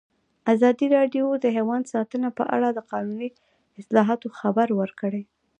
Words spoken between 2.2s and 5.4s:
په اړه د قانوني اصلاحاتو خبر ورکړی.